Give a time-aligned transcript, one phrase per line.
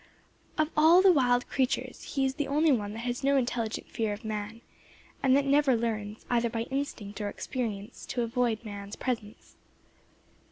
[0.57, 4.13] Of all the wild creatures he is the only one that has no intelligent fear
[4.13, 4.61] of man,
[5.21, 9.57] and that never learns, either by instinct or experience, to avoid man's presence.